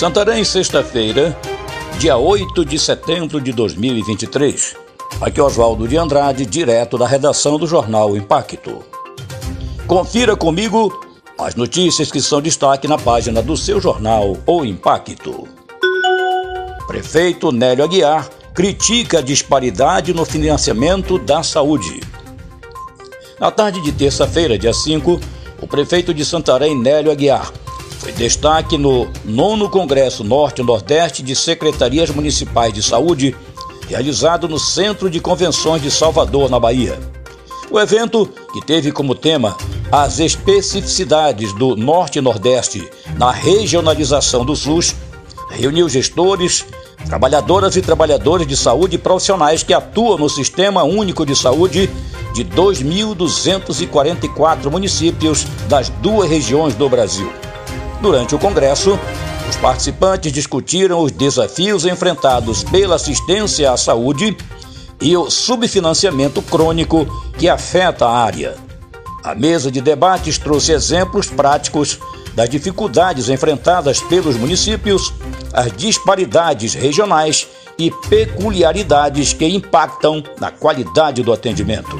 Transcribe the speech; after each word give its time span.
Santarém, 0.00 0.42
sexta-feira, 0.44 1.38
dia 1.98 2.16
8 2.16 2.64
de 2.64 2.78
setembro 2.78 3.38
de 3.38 3.52
2023. 3.52 4.74
Aqui 5.20 5.38
é 5.38 5.42
Oswaldo 5.42 5.86
de 5.86 5.98
Andrade, 5.98 6.46
direto 6.46 6.96
da 6.96 7.06
redação 7.06 7.58
do 7.58 7.66
jornal 7.66 8.16
Impacto. 8.16 8.82
Confira 9.86 10.34
comigo 10.34 11.06
as 11.38 11.54
notícias 11.54 12.10
que 12.10 12.18
são 12.18 12.40
destaque 12.40 12.88
na 12.88 12.96
página 12.96 13.42
do 13.42 13.58
seu 13.58 13.78
jornal 13.78 14.38
O 14.46 14.64
Impacto. 14.64 15.46
Prefeito 16.86 17.52
Nélio 17.52 17.84
Aguiar 17.84 18.26
critica 18.54 19.18
a 19.18 19.22
disparidade 19.22 20.14
no 20.14 20.24
financiamento 20.24 21.18
da 21.18 21.42
saúde. 21.42 22.00
Na 23.38 23.50
tarde 23.50 23.82
de 23.82 23.92
terça-feira, 23.92 24.56
dia 24.56 24.72
5, 24.72 25.20
o 25.60 25.66
prefeito 25.66 26.14
de 26.14 26.24
Santarém, 26.24 26.74
Nélio 26.74 27.12
Aguiar, 27.12 27.52
foi 28.00 28.10
destaque 28.12 28.78
no 28.78 29.10
nono 29.26 29.68
Congresso 29.68 30.24
Norte-Nordeste 30.24 31.22
de 31.22 31.36
Secretarias 31.36 32.08
Municipais 32.08 32.72
de 32.72 32.82
Saúde, 32.82 33.36
realizado 33.88 34.48
no 34.48 34.58
Centro 34.58 35.10
de 35.10 35.20
Convenções 35.20 35.82
de 35.82 35.90
Salvador, 35.90 36.48
na 36.48 36.58
Bahia. 36.58 36.98
O 37.70 37.78
evento, 37.78 38.26
que 38.54 38.64
teve 38.64 38.90
como 38.90 39.14
tema 39.14 39.54
as 39.92 40.18
especificidades 40.18 41.52
do 41.52 41.76
Norte-Nordeste 41.76 42.88
na 43.18 43.30
regionalização 43.30 44.46
do 44.46 44.56
SUS, 44.56 44.96
reuniu 45.50 45.86
gestores, 45.86 46.64
trabalhadoras 47.06 47.76
e 47.76 47.82
trabalhadores 47.82 48.46
de 48.46 48.56
saúde 48.56 48.96
profissionais 48.96 49.62
que 49.62 49.74
atuam 49.74 50.16
no 50.16 50.30
Sistema 50.30 50.84
Único 50.84 51.26
de 51.26 51.36
Saúde 51.36 51.90
de 52.32 52.46
2.244 52.46 54.70
municípios 54.70 55.44
das 55.68 55.90
duas 55.90 56.30
regiões 56.30 56.74
do 56.74 56.88
Brasil. 56.88 57.30
Durante 58.00 58.34
o 58.34 58.38
congresso, 58.38 58.98
os 59.48 59.56
participantes 59.56 60.32
discutiram 60.32 61.00
os 61.00 61.12
desafios 61.12 61.84
enfrentados 61.84 62.64
pela 62.64 62.96
assistência 62.96 63.70
à 63.70 63.76
saúde 63.76 64.36
e 65.00 65.16
o 65.16 65.30
subfinanciamento 65.30 66.40
crônico 66.40 67.06
que 67.38 67.48
afeta 67.48 68.06
a 68.06 68.18
área. 68.18 68.56
A 69.22 69.34
mesa 69.34 69.70
de 69.70 69.82
debates 69.82 70.38
trouxe 70.38 70.72
exemplos 70.72 71.28
práticos 71.28 71.98
das 72.34 72.48
dificuldades 72.48 73.28
enfrentadas 73.28 74.00
pelos 74.00 74.36
municípios, 74.36 75.12
as 75.52 75.70
disparidades 75.72 76.74
regionais 76.74 77.48
e 77.78 77.90
peculiaridades 77.90 79.34
que 79.34 79.46
impactam 79.46 80.22
na 80.38 80.50
qualidade 80.50 81.22
do 81.22 81.32
atendimento. 81.32 81.98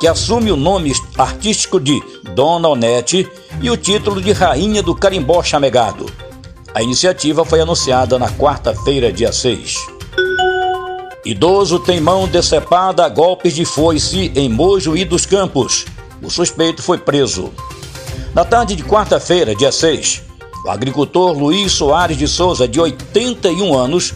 que 0.00 0.06
assume 0.06 0.52
o 0.52 0.56
nome 0.56 0.92
artístico 1.16 1.80
de 1.80 1.98
Dona 2.34 2.68
Onete 2.68 3.26
e 3.60 3.70
o 3.70 3.76
título 3.76 4.20
de 4.20 4.32
Rainha 4.32 4.82
do 4.82 4.94
Carimbó 4.94 5.42
Chamegado. 5.42 6.27
A 6.74 6.82
iniciativa 6.82 7.44
foi 7.44 7.60
anunciada 7.60 8.18
na 8.18 8.28
quarta-feira, 8.30 9.12
dia 9.12 9.32
6. 9.32 9.76
Idoso 11.24 11.78
tem 11.78 12.00
mão 12.00 12.28
decepada 12.28 13.04
a 13.04 13.08
golpes 13.08 13.54
de 13.54 13.64
foice 13.64 14.30
em 14.34 14.48
Mojuí 14.48 15.04
dos 15.04 15.26
Campos. 15.26 15.86
O 16.22 16.30
suspeito 16.30 16.82
foi 16.82 16.98
preso. 16.98 17.50
Na 18.34 18.44
tarde 18.44 18.76
de 18.76 18.84
quarta-feira, 18.84 19.54
dia 19.54 19.72
6, 19.72 20.22
o 20.64 20.70
agricultor 20.70 21.36
Luiz 21.36 21.72
Soares 21.72 22.16
de 22.16 22.28
Souza, 22.28 22.68
de 22.68 22.78
81 22.78 23.76
anos, 23.76 24.14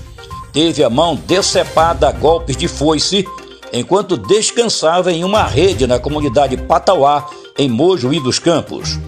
teve 0.52 0.84
a 0.84 0.90
mão 0.90 1.16
decepada 1.16 2.08
a 2.08 2.12
golpes 2.12 2.56
de 2.56 2.68
foice 2.68 3.26
enquanto 3.72 4.16
descansava 4.18 5.10
em 5.10 5.24
uma 5.24 5.44
rede 5.44 5.86
na 5.86 5.98
comunidade 5.98 6.56
Patauá, 6.56 7.26
em 7.58 7.68
Mojuí 7.68 8.20
dos 8.20 8.38
Campos. 8.38 8.98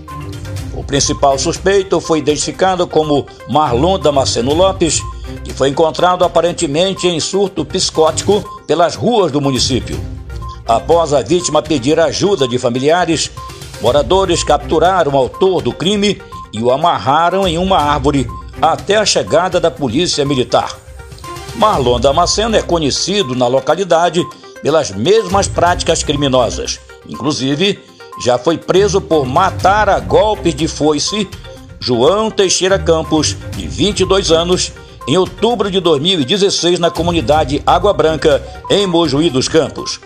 O 0.85 0.87
principal 0.87 1.39
suspeito 1.39 1.99
foi 1.99 2.19
identificado 2.19 2.87
como 2.87 3.27
Marlon 3.49 3.99
Damasceno 3.99 4.53
Lopes, 4.53 5.01
que 5.43 5.51
foi 5.51 5.71
encontrado 5.71 6.25
aparentemente 6.25 7.09
em 7.09 7.19
surto 7.19 7.65
psicótico 7.65 8.45
pelas 8.67 8.95
ruas 8.95 9.33
do 9.33 9.41
município. 9.41 9.99
Após 10.69 11.15
a 11.15 11.23
vítima 11.23 11.63
pedir 11.63 11.99
ajuda 11.99 12.47
de 12.47 12.59
familiares, 12.59 13.31
moradores 13.81 14.45
capturaram 14.45 15.13
o 15.13 15.17
autor 15.17 15.63
do 15.63 15.73
crime 15.73 16.21
e 16.53 16.63
o 16.63 16.71
amarraram 16.71 17.49
em 17.49 17.57
uma 17.57 17.79
árvore 17.79 18.29
até 18.61 18.97
a 18.97 19.07
chegada 19.07 19.59
da 19.59 19.71
polícia 19.71 20.23
militar. 20.23 20.77
Marlon 21.57 21.99
Damasceno 21.99 22.57
é 22.57 22.63
conhecido 22.63 23.35
na 23.35 23.47
localidade 23.47 24.23
pelas 24.63 24.91
mesmas 24.91 25.49
práticas 25.49 26.03
criminosas, 26.03 26.79
inclusive 27.09 27.83
já 28.23 28.39
foi 28.39 28.59
preso 28.59 29.01
por 29.01 29.27
matar 29.27 29.89
a 29.89 29.99
golpes 29.99 30.55
de 30.55 30.69
foice 30.69 31.29
João 31.81 32.31
Teixeira 32.31 32.79
Campos, 32.79 33.37
de 33.57 33.67
22 33.67 34.31
anos, 34.31 34.73
em 35.07 35.19
outubro 35.19 35.71
de 35.71 35.81
2016 35.81 36.79
na 36.79 36.91
comunidade 36.91 37.63
Água 37.67 37.93
Branca, 37.93 38.43
em 38.71 38.87
Mojuí 38.87 39.29
dos 39.29 39.49
Campos. 39.49 40.01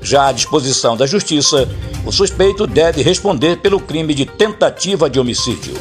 Já 0.00 0.26
à 0.26 0.32
disposição 0.32 0.96
da 0.96 1.06
Justiça, 1.06 1.68
o 2.04 2.10
suspeito 2.10 2.66
deve 2.66 3.02
responder 3.02 3.58
pelo 3.58 3.78
crime 3.78 4.14
de 4.14 4.26
tentativa 4.26 5.08
de 5.08 5.20
homicídio. 5.20 5.74